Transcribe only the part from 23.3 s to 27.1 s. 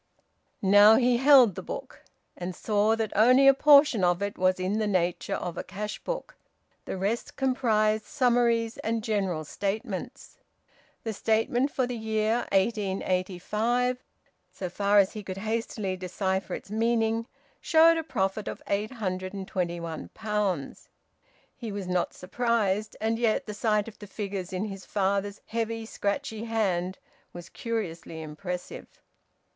the sight of the figures in his father's heavy, scratchy hand